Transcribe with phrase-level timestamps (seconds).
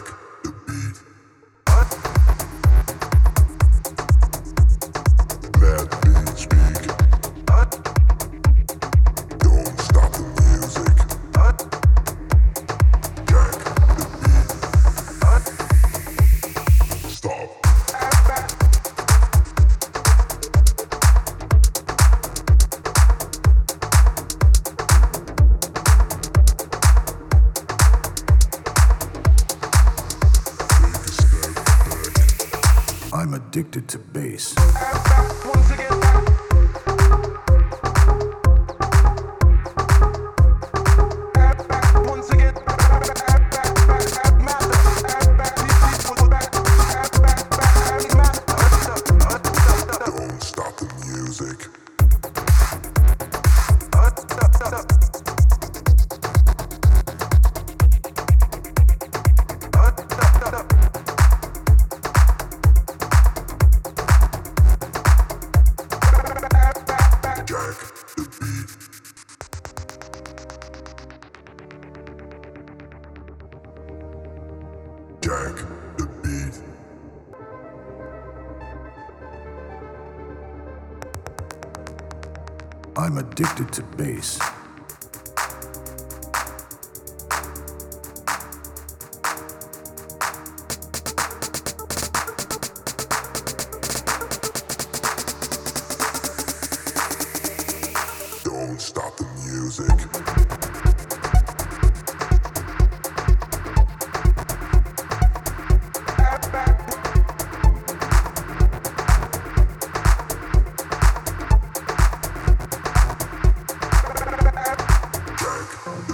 [0.00, 0.29] Network.
[33.20, 34.54] I'm addicted to bass.
[75.30, 75.54] Jack
[75.96, 76.56] the Beat.
[82.96, 84.40] I'm addicted to bass.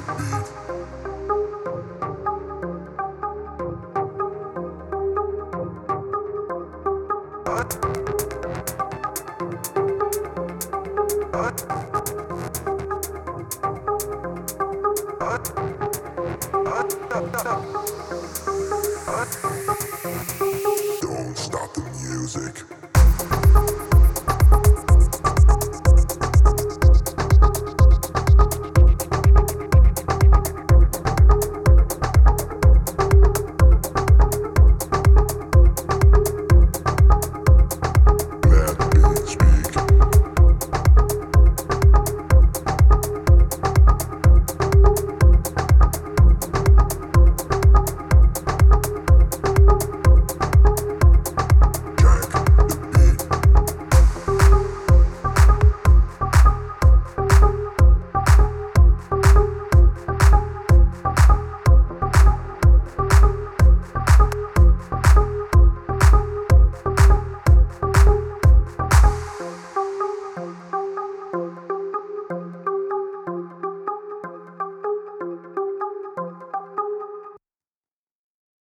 [0.06, 0.56] What?